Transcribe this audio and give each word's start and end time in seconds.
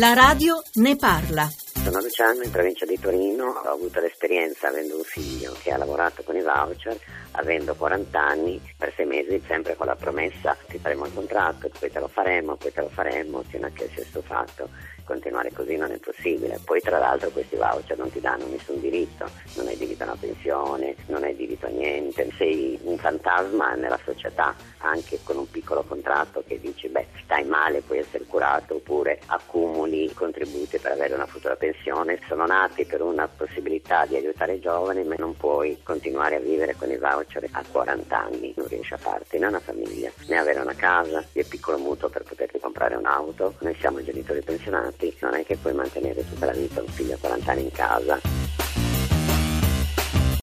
La 0.00 0.14
radio 0.14 0.62
ne 0.76 0.96
parla. 0.96 1.46
Sono 1.46 2.00
Luciano 2.00 2.42
in 2.42 2.50
provincia 2.50 2.86
di 2.86 2.98
Torino, 2.98 3.48
ho 3.48 3.70
avuto 3.70 4.00
l'esperienza 4.00 4.68
avendo 4.68 4.96
un 4.96 5.02
figlio 5.02 5.54
che 5.62 5.72
ha 5.72 5.76
lavorato 5.76 6.22
con 6.22 6.36
i 6.36 6.40
voucher, 6.40 6.98
avendo 7.32 7.74
40 7.74 8.20
anni, 8.20 8.60
per 8.76 8.92
sei 8.94 9.06
mesi 9.06 9.42
sempre 9.46 9.76
con 9.76 9.86
la 9.86 9.96
promessa 9.96 10.56
ti 10.68 10.78
faremo 10.78 11.06
il 11.06 11.14
contratto, 11.14 11.70
poi 11.78 11.90
te 11.90 11.98
lo 11.98 12.08
faremo, 12.08 12.56
poi 12.56 12.72
te 12.72 12.80
lo 12.80 12.88
faremo, 12.88 13.42
fino 13.42 13.66
a 13.66 13.70
che 13.70 13.88
sia 13.94 14.04
stufato. 14.04 14.68
Continuare 15.04 15.50
così 15.52 15.76
non 15.76 15.90
è 15.90 15.98
possibile. 15.98 16.60
Poi 16.64 16.80
tra 16.80 16.98
l'altro 16.98 17.30
questi 17.30 17.56
voucher 17.56 17.98
non 17.98 18.12
ti 18.12 18.20
danno 18.20 18.46
nessun 18.46 18.80
diritto, 18.80 19.28
non 19.56 19.66
hai 19.66 19.76
diritto 19.76 20.04
a 20.04 20.06
una 20.06 20.16
pensione, 20.20 20.94
non 21.06 21.24
hai 21.24 21.34
diritto 21.34 21.66
a 21.66 21.70
niente, 21.70 22.30
sei 22.36 22.78
un 22.84 22.96
fantasma 22.96 23.74
nella 23.74 23.98
società, 24.04 24.54
anche 24.78 25.18
con 25.24 25.36
un 25.36 25.50
piccolo 25.50 25.82
contratto 25.82 26.44
che 26.46 26.60
dici 26.60 26.88
beh 26.88 27.06
stai 27.24 27.44
male 27.44 27.80
puoi 27.80 27.98
essere 27.98 28.24
curato 28.24 28.74
oppure 28.74 29.20
accumuli 29.26 30.12
contributi 30.14 30.78
per 30.78 30.92
avere 30.92 31.14
una 31.14 31.26
futura 31.26 31.56
pensione. 31.56 32.20
Sono 32.28 32.46
nati 32.46 32.84
per 32.84 33.02
una 33.02 33.26
possibilità 33.26 34.06
di 34.06 34.14
aiutare 34.14 34.54
i 34.54 34.60
giovani 34.60 35.02
ma 35.02 35.16
non 35.18 35.36
puoi 35.36 35.76
continuare 35.82 36.36
a 36.36 36.40
vivere 36.40 36.76
con 36.76 36.88
i 36.88 36.96
voucher 36.96 37.19
a 37.52 37.64
40 37.70 38.18
anni, 38.18 38.52
non 38.56 38.66
riesci 38.68 38.94
a 38.94 38.98
farti 38.98 39.38
né 39.38 39.46
una 39.46 39.60
famiglia 39.60 40.10
né 40.26 40.38
avere 40.38 40.60
una 40.60 40.74
casa, 40.74 41.24
né 41.32 41.44
piccolo 41.44 41.78
mutuo 41.78 42.08
per 42.08 42.22
poterti 42.22 42.58
comprare 42.58 42.96
un'auto, 42.96 43.54
noi 43.60 43.76
siamo 43.78 44.02
genitori 44.02 44.42
pensionati 44.42 45.16
non 45.20 45.34
è 45.34 45.44
che 45.44 45.56
puoi 45.56 45.74
mantenere 45.74 46.26
tutta 46.26 46.46
la 46.46 46.52
vita 46.52 46.80
un 46.80 46.88
figlio 46.88 47.14
a 47.14 47.18
40 47.18 47.50
anni 47.50 47.62
in 47.62 47.70
casa. 47.70 48.39